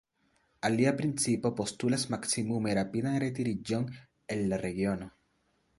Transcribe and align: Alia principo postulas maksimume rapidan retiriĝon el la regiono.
Alia 0.69 0.93
principo 1.01 1.51
postulas 1.59 2.07
maksimume 2.15 2.75
rapidan 2.81 3.21
retiriĝon 3.27 3.89
el 4.37 4.45
la 4.55 4.63
regiono. 4.69 5.15